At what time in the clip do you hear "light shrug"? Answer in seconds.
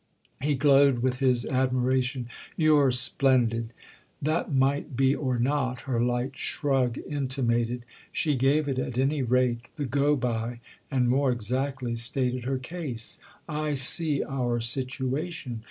6.01-6.97